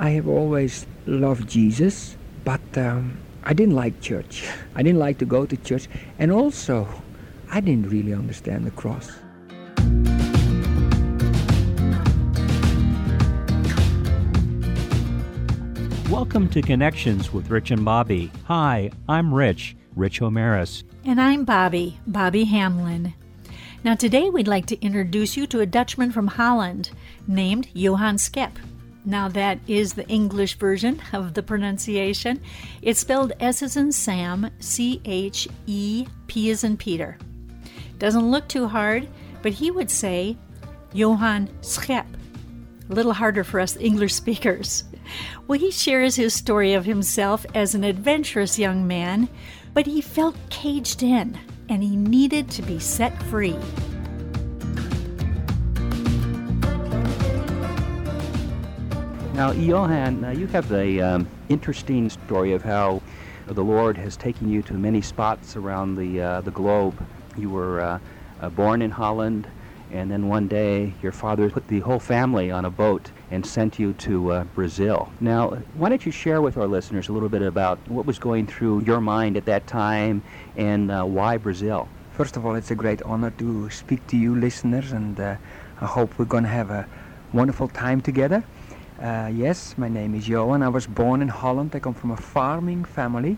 [0.00, 4.48] I have always loved Jesus, but um, I didn't like church.
[4.76, 5.88] I didn't like to go to church,
[6.20, 6.86] and also
[7.50, 9.10] I didn't really understand the cross.
[16.08, 18.30] Welcome to Connections with Rich and Bobby.
[18.46, 20.84] Hi, I'm Rich, Rich Omaris.
[21.04, 23.14] And I'm Bobby, Bobby Hamlin.
[23.82, 26.90] Now, today we'd like to introduce you to a Dutchman from Holland
[27.26, 28.52] named Johan Schep.
[29.08, 32.42] Now, that is the English version of the pronunciation.
[32.82, 37.16] It's spelled S as in Sam, C H E P as in Peter.
[37.98, 39.08] Doesn't look too hard,
[39.40, 40.36] but he would say
[40.92, 42.04] Johann Schep.
[42.90, 44.84] A little harder for us English speakers.
[45.46, 49.30] Well, he shares his story of himself as an adventurous young man,
[49.72, 51.38] but he felt caged in
[51.70, 53.56] and he needed to be set free.
[59.38, 63.00] Now, Johan, uh, you have the um, interesting story of how
[63.46, 67.06] the Lord has taken you to many spots around the uh, the globe.
[67.36, 67.98] You were uh,
[68.40, 69.46] uh born in Holland,
[69.92, 73.78] and then one day your father put the whole family on a boat and sent
[73.78, 75.12] you to uh, Brazil.
[75.20, 78.48] Now, why don't you share with our listeners a little bit about what was going
[78.48, 80.20] through your mind at that time
[80.56, 81.88] and uh, why Brazil?
[82.10, 85.38] First of all, it's a great honor to speak to you listeners, and I
[85.80, 86.88] hope we're going to have a
[87.32, 88.42] wonderful time together.
[89.00, 90.60] Uh, yes, my name is Johan.
[90.60, 91.70] I was born in Holland.
[91.72, 93.36] I come from a farming family.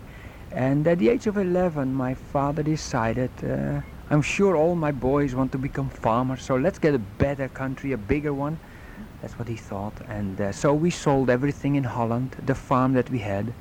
[0.52, 5.34] And at the age of 11, my father decided, uh, I'm sure all my boys
[5.34, 8.58] want to become farmers, so let's get a better country, a bigger one.
[9.20, 9.92] That's what he thought.
[10.08, 13.52] And uh, so we sold everything in Holland, the farm that we had.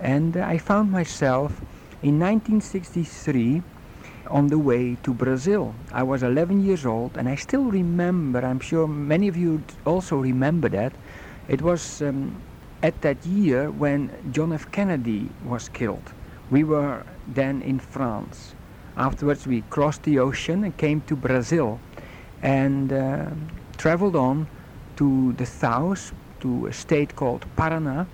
[0.00, 1.60] And uh, I found myself
[2.02, 3.60] in 1963
[4.30, 5.74] on the way to Brazil.
[5.92, 10.16] I was 11 years old and I still remember, I'm sure many of you also
[10.16, 10.94] remember that.
[11.48, 12.40] It was um,
[12.82, 14.70] at that year when John F.
[14.70, 16.12] Kennedy was killed.
[16.50, 17.04] We were
[17.34, 18.54] then in France.
[18.96, 21.80] Afterwards, we crossed the ocean and came to Brazil
[22.42, 23.26] and uh,
[23.76, 24.46] traveled on
[24.96, 28.06] to the south, to a state called Paraná,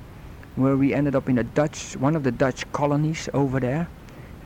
[0.56, 3.88] where we ended up in a Dutch, one of the Dutch colonies over there,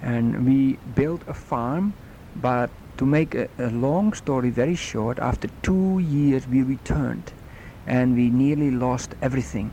[0.02, 1.94] and we built a farm.
[2.36, 7.32] But to make a, a long story very short, after two years we returned,
[7.86, 9.70] and we nearly lost everything.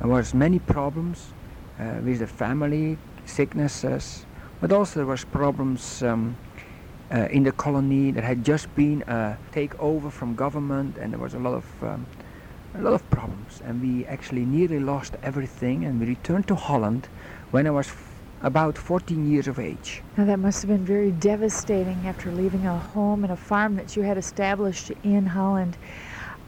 [0.00, 1.32] There was many problems
[1.78, 4.26] uh, with the family, sicknesses,
[4.60, 6.02] but also there was problems.
[6.02, 6.36] Um,
[7.10, 11.34] uh, in the colony that had just been a takeover from government, and there was
[11.34, 12.06] a lot of um,
[12.74, 17.08] a lot of problems, and we actually nearly lost everything, and we returned to Holland
[17.50, 17.90] when I was
[18.42, 20.02] about 14 years of age.
[20.16, 23.96] Now that must have been very devastating after leaving a home and a farm that
[23.96, 25.76] you had established in Holland.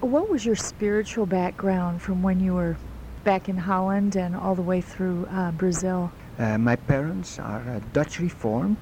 [0.00, 2.78] What was your spiritual background from when you were
[3.22, 6.10] back in Holland and all the way through uh, Brazil?
[6.38, 8.78] Uh, my parents are uh, Dutch Reformed,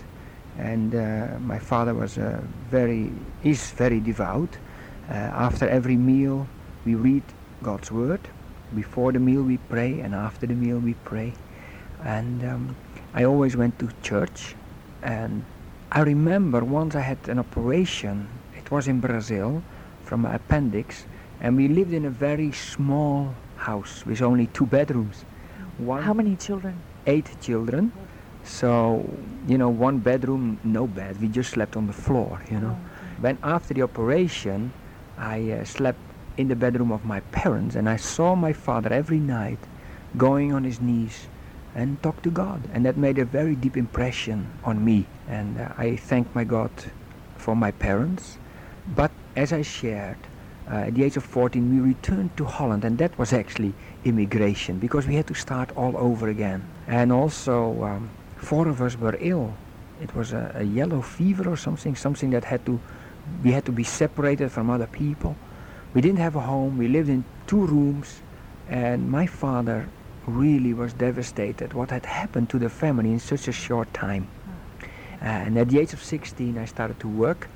[0.58, 2.20] and uh, my father was
[2.70, 3.10] very
[3.42, 4.58] is very devout.
[5.10, 6.46] Uh, after every meal,
[6.84, 7.24] we read
[7.64, 8.20] God's word.
[8.72, 11.32] Before the meal, we pray, and after the meal, we pray.
[12.04, 12.76] And um,
[13.12, 14.54] I always went to church.
[15.02, 15.44] And
[15.90, 18.28] I remember once I had an operation.
[18.56, 19.64] It was in Brazil,
[20.08, 21.04] from my appendix,
[21.40, 25.22] and we lived in a very small house with only two bedrooms.
[25.76, 26.80] One, How many children?
[27.06, 27.92] Eight children.
[28.42, 29.04] So,
[29.46, 31.20] you know, one bedroom, no bed.
[31.20, 32.78] We just slept on the floor, you know.
[32.80, 33.36] Oh, okay.
[33.42, 34.72] after the operation,
[35.18, 36.00] I uh, slept
[36.38, 39.58] in the bedroom of my parents and I saw my father every night
[40.16, 41.26] going on his knees
[41.74, 42.62] and talk to God.
[42.72, 45.06] And that made a very deep impression on me.
[45.28, 46.70] And uh, I thank my God
[47.36, 48.38] for my parents.
[48.86, 50.18] But as I shared,
[50.70, 53.72] uh, at the age of 14, we returned to Holland, and that was actually
[54.04, 56.62] immigration because we had to start all over again.
[56.86, 59.54] And also, um, four of us were ill.
[60.02, 62.78] It was a, a, yellow fever or something, something that had to,
[63.42, 65.36] we had to be separated from other people.
[65.94, 66.76] We didn't have a home.
[66.76, 68.20] We lived in two rooms,
[68.68, 69.88] and my father
[70.26, 71.72] really was devastated.
[71.72, 74.28] What had happened to the family in such a short time?
[75.20, 77.48] Uh, and at the age of 16, I started to work.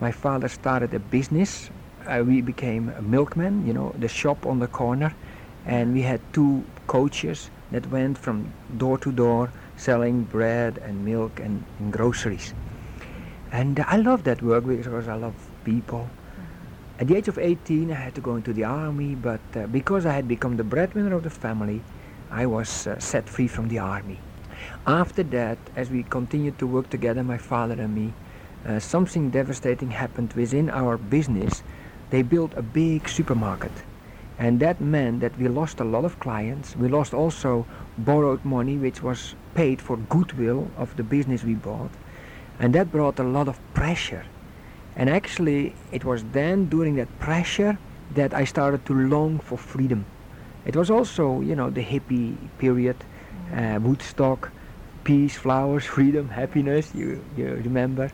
[0.00, 1.70] My father started a business.
[2.06, 5.14] Uh, we became a milkman, you know, the shop on the corner,
[5.64, 11.40] and we had two coaches that went from door to door selling bread and milk
[11.40, 12.52] and, and groceries.
[13.50, 15.34] And I love that work because I love
[15.64, 16.10] people.
[16.98, 20.04] At the age of 18, I had to go into the army, but uh, because
[20.04, 21.82] I had become the breadwinner of the family,
[22.30, 24.18] I was uh, set free from the army.
[24.86, 28.12] After that, as we continued to work together, my father and me,
[28.66, 31.62] uh, something devastating happened within our business.
[32.10, 33.72] They built a big supermarket,
[34.38, 36.76] And that meant that we lost a lot of clients.
[36.76, 37.66] We lost also
[37.98, 41.90] borrowed money, which was paid for goodwill of the business we bought.
[42.58, 44.24] And that brought a lot of pressure.
[44.94, 47.78] And actually, it was then during that pressure
[48.14, 50.04] that I started to long for freedom.
[50.66, 52.96] It was also, you know, the hippie period,
[53.54, 54.50] uh, Woodstock,
[55.04, 58.10] peace, flowers, freedom, happiness, you, you remember.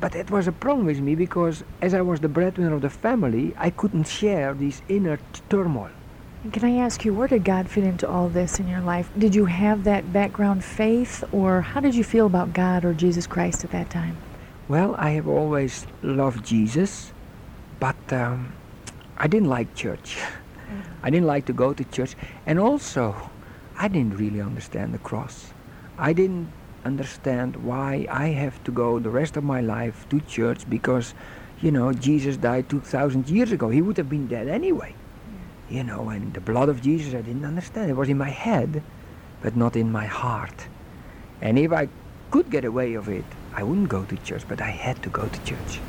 [0.00, 2.90] But it was a problem with me because as I was the breadwinner of the
[2.90, 5.90] family, I couldn't share this inner t- turmoil.
[6.52, 9.10] Can I ask you, where did God fit into all this in your life?
[9.16, 13.26] Did you have that background faith, or how did you feel about God or Jesus
[13.26, 14.18] Christ at that time?
[14.68, 17.12] Well, I have always loved Jesus,
[17.80, 18.52] but um,
[19.16, 20.18] I didn't like church.
[21.02, 22.14] I didn't like to go to church.
[22.46, 23.30] And also,
[23.78, 25.52] I didn't really understand the cross.
[25.98, 26.52] I didn't
[26.84, 31.14] understand why I have to go the rest of my life to church because,
[31.60, 33.70] you know, Jesus died 2,000 years ago.
[33.70, 34.94] He would have been dead anyway.
[35.70, 37.90] You know, and the blood of Jesus, I didn't understand.
[37.90, 38.82] It was in my head,
[39.42, 40.68] but not in my heart.
[41.40, 41.88] And if I
[42.30, 45.26] could get away of it, I wouldn't go to church, but I had to go
[45.26, 45.80] to church.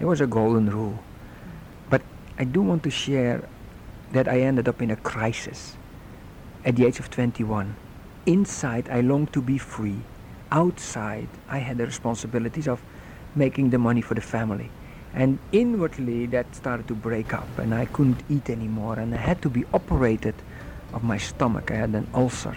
[0.00, 0.98] It was a golden rule.
[1.90, 2.02] But
[2.38, 3.48] I do want to share
[4.12, 5.76] that I ended up in a crisis
[6.64, 7.76] at the age of 21.
[8.26, 9.98] Inside, I longed to be free.
[10.52, 12.82] Outside, I had the responsibilities of
[13.34, 14.70] making the money for the family.
[15.14, 19.40] And inwardly, that started to break up, and I couldn't eat anymore, and I had
[19.42, 20.34] to be operated
[20.92, 21.70] of my stomach.
[21.70, 22.54] I had an ulcer.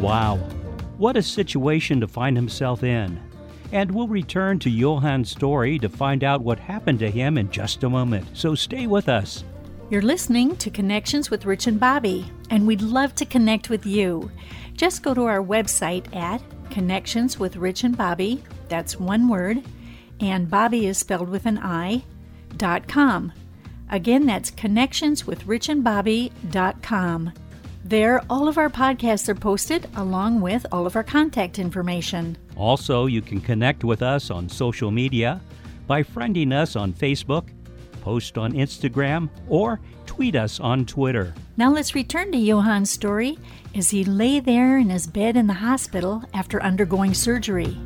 [0.00, 0.38] Wow.
[0.98, 3.20] What a situation to find himself in.
[3.70, 7.84] And we'll return to Johan's story to find out what happened to him in just
[7.84, 8.26] a moment.
[8.32, 9.44] So stay with us.
[9.92, 14.30] You're listening to Connections with Rich and Bobby, and we'd love to connect with you.
[14.72, 16.40] Just go to our website at
[16.70, 19.62] Connections with Rich and Bobby, that's one word,
[20.18, 22.04] and Bobby is spelled with an I,
[22.56, 23.34] dot com.
[23.90, 27.30] Again, that's Connections with Rich and Bobby dot com.
[27.84, 32.38] There, all of our podcasts are posted along with all of our contact information.
[32.56, 35.38] Also, you can connect with us on social media
[35.86, 37.50] by friending us on Facebook,
[38.02, 41.32] post on Instagram, or tweet us on Twitter.
[41.56, 43.38] Now let's return to Johan's story
[43.74, 47.78] as he lay there in his bed in the hospital after undergoing surgery.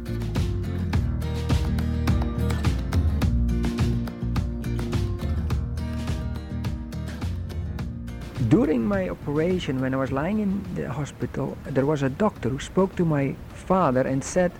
[8.48, 12.60] During my operation, when I was lying in the hospital, there was a doctor who
[12.60, 14.52] spoke to my father and said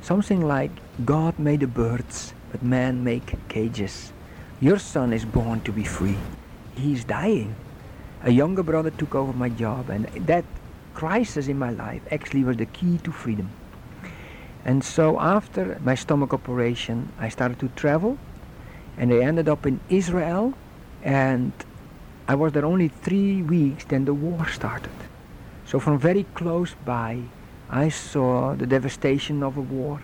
[0.00, 0.70] something like,
[1.04, 4.13] God made the birds, but man make cages.
[4.64, 6.16] Your son is born to be free.
[6.74, 7.54] He's dying.
[8.22, 10.46] A younger brother took over my job, and that
[10.94, 13.50] crisis in my life actually was the key to freedom.
[14.64, 18.16] And so after my stomach operation, I started to travel,
[18.96, 20.54] and I ended up in Israel,
[21.02, 21.52] and
[22.26, 24.96] I was there only three weeks, then the war started.
[25.66, 27.20] So from very close by,
[27.68, 30.00] I saw the devastation of a war.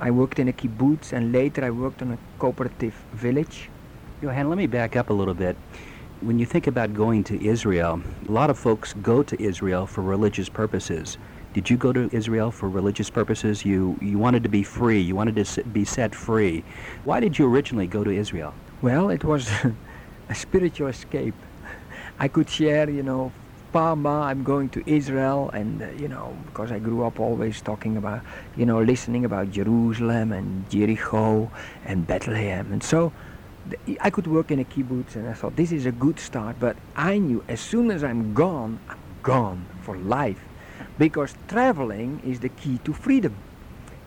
[0.00, 3.70] I worked in a kibbutz, and later I worked in a cooperative village.
[4.24, 5.54] Johan, let me back up a little bit.
[6.22, 10.00] When you think about going to Israel, a lot of folks go to Israel for
[10.00, 11.18] religious purposes.
[11.52, 13.66] Did you go to Israel for religious purposes?
[13.66, 14.98] You you wanted to be free.
[14.98, 16.64] You wanted to be set free.
[17.04, 18.54] Why did you originally go to Israel?
[18.80, 19.50] Well, it was
[20.30, 21.36] a spiritual escape.
[22.18, 23.30] I could share, you know,
[23.74, 27.98] Pama, I'm going to Israel, and uh, you know, because I grew up always talking
[27.98, 28.22] about,
[28.56, 31.50] you know, listening about Jerusalem and Jericho
[31.84, 33.12] and Bethlehem, and so
[34.00, 36.56] I could work in a kibbutz, and I thought this is a good start.
[36.60, 40.40] But I knew as soon as I'm gone, I'm gone for life,
[40.98, 43.34] because traveling is the key to freedom.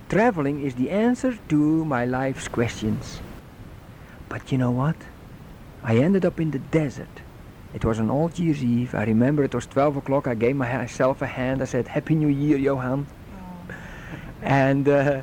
[0.09, 3.19] Traveling is the answer to my life's questions.
[4.29, 4.95] But you know what?
[5.83, 7.21] I ended up in the desert.
[7.73, 8.95] It was an old year's eve.
[8.95, 10.27] I remember it was 12 o'clock.
[10.27, 11.61] I gave myself a hand.
[11.61, 13.07] I said, Happy New Year, Johan.
[14.41, 15.21] And uh,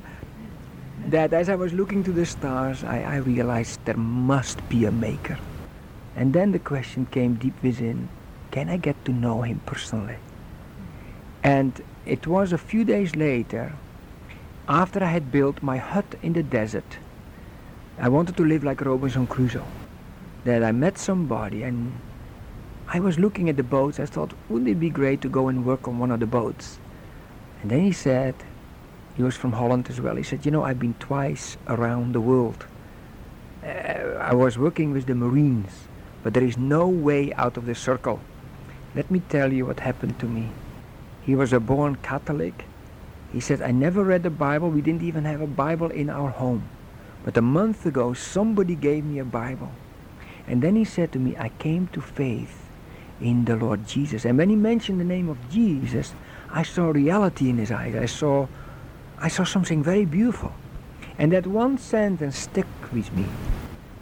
[1.11, 4.92] that as I was looking to the stars, I, I realized there must be a
[4.92, 5.38] maker.
[6.16, 8.08] And then the question came deep within
[8.50, 10.16] can I get to know him personally?
[11.42, 13.73] And it was a few days later,
[14.68, 16.99] after I had built my hut in the desert,
[17.99, 19.66] I wanted to live like Robinson Crusoe.
[20.44, 21.92] That I met somebody and
[22.87, 23.99] I was looking at the boats.
[23.99, 26.78] I thought, wouldn't it be great to go and work on one of the boats?
[27.61, 28.34] And then he said,
[29.16, 30.16] he was from Holland as well.
[30.16, 32.66] He said, you know, I've been twice around the world.
[33.62, 35.88] Uh, I was working with the Marines,
[36.23, 38.21] but there is no way out of the circle.
[38.94, 40.50] Let me tell you what happened to me.
[41.23, 42.64] He was a born Catholic.
[43.33, 44.71] He said, I never read the Bible.
[44.71, 46.68] We didn't even have a Bible in our home.
[47.25, 49.73] But a month ago, somebody gave me a Bible.
[50.47, 52.68] And then he said to me, I came to faith
[53.21, 54.25] in the Lord Jesus.
[54.25, 56.12] And when he mentioned the name of Jesus,
[56.52, 57.94] I saw reality in his eyes.
[57.94, 58.47] I saw,
[59.18, 60.52] I saw something very beautiful.
[61.18, 63.26] And that one sentence stuck with me.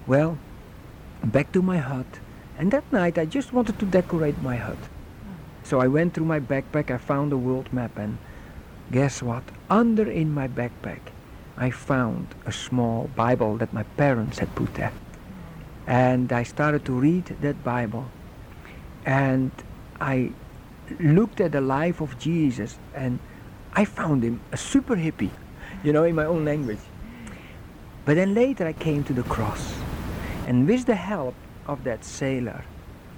[0.07, 0.39] Well,
[1.23, 2.07] back to my hut.
[2.59, 4.79] And that night I just wanted to decorate my hut.
[5.65, 8.19] So I went through my backpack, I found a world map, and
[8.91, 9.45] guess what?
[9.71, 11.01] Under in my backpack,
[11.57, 14.93] I found a small Bible that my parents had put there.
[15.87, 18.07] And I started to read that Bible.
[19.05, 19.51] And
[20.01, 20.33] I
[20.99, 23.19] looked at the life of Jesus, and
[23.75, 25.31] I found him a super hippie,
[25.83, 26.81] you know, in my own language.
[28.05, 29.75] But then later I came to the cross.
[30.47, 31.35] And with the help
[31.67, 32.65] of that sailor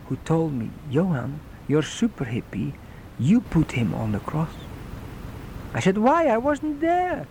[0.06, 2.74] who told me, Johan, you're super hippie,
[3.18, 4.52] you put him on the cross.
[5.72, 6.26] I said, Why?
[6.26, 7.26] I wasn't there.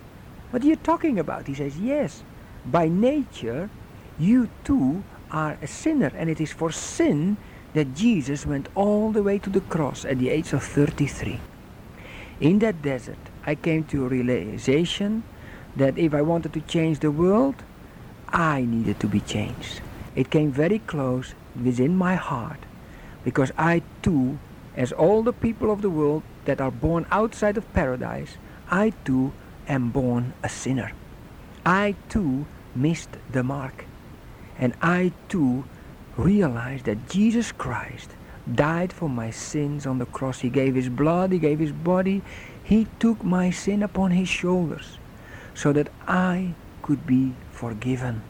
[0.51, 1.47] What are you talking about?
[1.47, 2.23] He says, Yes,
[2.65, 3.69] by nature,
[4.19, 7.37] you too are a sinner, and it is for sin
[7.73, 11.39] that Jesus went all the way to the cross at the age of 33.
[12.39, 15.23] In that desert, I came to a realization
[15.75, 17.55] that if I wanted to change the world,
[18.29, 19.81] I needed to be changed.
[20.15, 22.59] It came very close within my heart
[23.23, 24.39] because I too,
[24.75, 28.37] as all the people of the world that are born outside of paradise,
[28.69, 29.33] I too
[29.67, 30.91] am born a sinner.
[31.65, 33.85] I too missed the mark.
[34.57, 35.65] And I too
[36.17, 38.11] realized that Jesus Christ
[38.51, 40.41] died for my sins on the cross.
[40.41, 42.23] He gave his blood, he gave his body,
[42.63, 44.99] he took my sin upon his shoulders
[45.53, 48.23] so that I could be forgiven.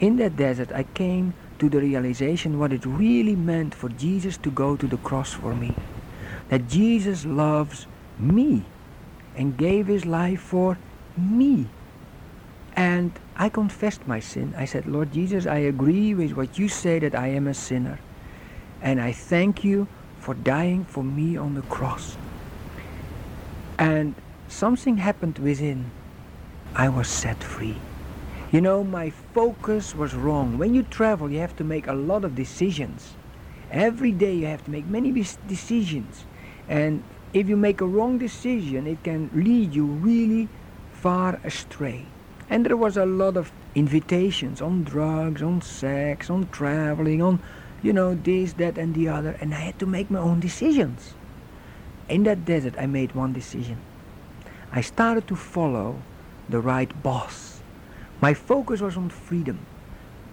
[0.00, 4.50] In that desert, I came to the realization what it really meant for Jesus to
[4.50, 5.76] go to the cross for me.
[6.48, 7.86] That Jesus loves
[8.18, 8.64] me
[9.36, 10.78] and gave his life for
[11.16, 11.66] me.
[12.74, 14.54] And I confessed my sin.
[14.56, 18.00] I said, Lord Jesus, I agree with what you say that I am a sinner.
[18.82, 19.86] And I thank you
[20.18, 22.16] for dying for me on the cross.
[23.78, 24.14] And
[24.48, 25.90] something happened within.
[26.74, 27.76] I was set free.
[28.50, 30.58] You know, my focus was wrong.
[30.58, 33.14] When you travel, you have to make a lot of decisions.
[33.70, 35.10] Every day you have to make many
[35.48, 36.24] decisions.
[36.68, 40.48] And if you make a wrong decision, it can lead you really
[40.92, 42.04] far astray.
[42.50, 47.40] And there was a lot of invitations on drugs, on sex, on traveling, on,
[47.82, 49.36] you know, this, that, and the other.
[49.40, 51.14] And I had to make my own decisions.
[52.08, 53.78] In that desert, I made one decision.
[54.70, 56.00] I started to follow
[56.48, 57.60] the right boss.
[58.20, 59.66] My focus was on freedom,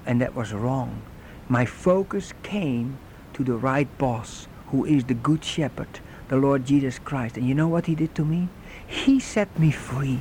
[0.05, 1.01] and that was wrong.
[1.47, 2.97] My focus came
[3.33, 7.37] to the right boss, who is the Good Shepherd, the Lord Jesus Christ.
[7.37, 8.49] And you know what he did to me?
[8.85, 10.19] He set me free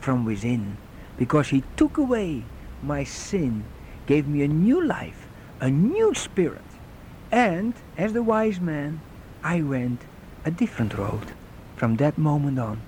[0.00, 0.78] from within
[1.18, 2.44] because he took away
[2.82, 3.64] my sin,
[4.06, 5.28] gave me a new life,
[5.60, 6.62] a new spirit.
[7.32, 9.00] And as the wise man,
[9.44, 10.02] I went
[10.44, 11.32] a different road
[11.76, 12.80] from that moment on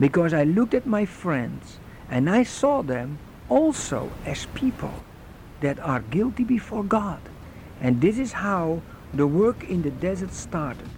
[0.00, 1.78] because I looked at my friends
[2.10, 5.04] and I saw them also as people
[5.60, 7.20] that are guilty before God.
[7.80, 8.80] And this is how
[9.12, 10.88] the work in the desert started.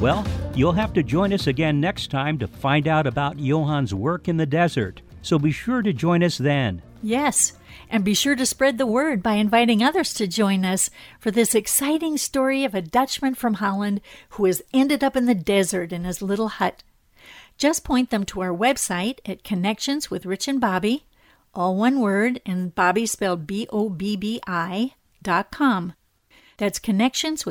[0.00, 0.24] Well,
[0.58, 4.38] you'll have to join us again next time to find out about Johan's work in
[4.38, 5.00] the desert.
[5.22, 6.82] So be sure to join us then.
[7.00, 7.52] Yes,
[7.88, 11.54] and be sure to spread the word by inviting others to join us for this
[11.54, 14.00] exciting story of a Dutchman from Holland
[14.30, 16.82] who has ended up in the desert in his little hut.
[17.56, 21.04] Just point them to our website at Connections with Rich and Bobby,
[21.54, 25.94] all one word, and Bobby spelled B O B B I dot com.
[26.56, 27.46] That's Connections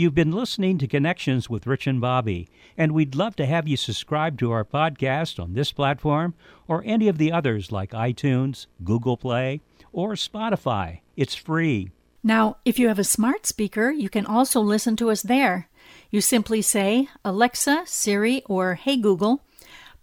[0.00, 3.76] You've been listening to Connections with Rich and Bobby, and we'd love to have you
[3.76, 6.34] subscribe to our podcast on this platform
[6.68, 9.60] or any of the others like iTunes, Google Play,
[9.92, 11.00] or Spotify.
[11.16, 11.90] It's free.
[12.22, 15.68] Now, if you have a smart speaker, you can also listen to us there.
[16.12, 19.42] You simply say, Alexa, Siri, or Hey Google,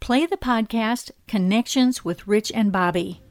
[0.01, 3.21] play the podcast Connections with Rich and Bobby.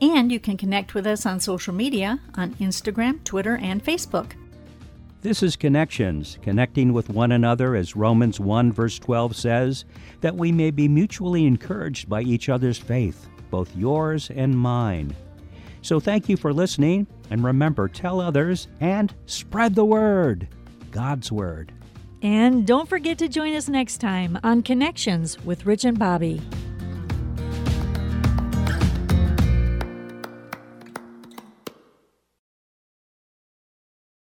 [0.00, 4.32] And you can connect with us on social media on Instagram, Twitter, and Facebook.
[5.22, 9.84] This is Connections, connecting with one another, as Romans 1 verse 12 says,
[10.20, 15.14] that we may be mutually encouraged by each other's faith, both yours and mine.
[15.80, 20.48] So thank you for listening, and remember, tell others and spread the word
[20.90, 21.72] God's Word.
[22.20, 26.40] And don't forget to join us next time on Connections with Rich and Bobby.